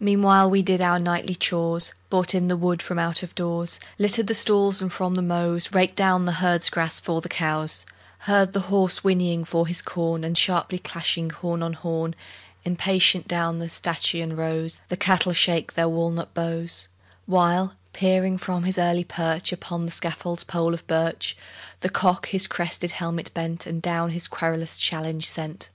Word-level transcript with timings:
Meanwhile 0.00 0.48
we 0.48 0.62
did 0.62 0.80
our 0.80 0.98
nightly 0.98 1.34
chores, 1.34 1.92
Brought 2.08 2.34
in 2.34 2.48
the 2.48 2.56
wood 2.56 2.80
from 2.80 2.98
out 2.98 3.22
of 3.22 3.34
doors, 3.34 3.78
Littered 3.98 4.26
the 4.26 4.34
stalls, 4.34 4.80
and 4.80 4.90
from 4.90 5.14
the 5.14 5.20
mows 5.20 5.74
Raked 5.74 5.94
down 5.94 6.24
the 6.24 6.32
herd's 6.40 6.70
grass 6.70 6.98
for 6.98 7.20
the 7.20 7.28
cows: 7.28 7.84
Heard 8.20 8.54
the 8.54 8.70
horse 8.72 9.04
whinnying 9.04 9.44
for 9.44 9.66
his 9.66 9.82
corn; 9.82 10.24
And, 10.24 10.38
sharply 10.38 10.78
clashing 10.78 11.28
horn 11.28 11.62
on 11.62 11.74
horn, 11.74 12.14
Impatient 12.64 13.28
down 13.28 13.58
the 13.58 13.68
stanchion 13.68 14.36
rows 14.36 14.80
The 14.88 14.96
cattle 14.96 15.34
shake 15.34 15.74
their 15.74 15.86
walnut 15.90 16.32
bows; 16.32 16.88
While, 17.26 17.74
peering 17.92 18.38
from 18.38 18.64
his 18.64 18.78
early 18.78 19.04
perch 19.04 19.52
Upon 19.52 19.84
the 19.84 19.92
scaffold's 19.92 20.44
pole 20.44 20.72
of 20.72 20.86
birch, 20.86 21.36
The 21.80 21.90
cock 21.90 22.28
his 22.28 22.46
crested 22.46 22.92
helmet 22.92 23.34
bent 23.34 23.66
And 23.66 23.82
down 23.82 24.12
his 24.12 24.28
querulous 24.28 24.78
challenge 24.78 25.26
sent. 25.26 25.68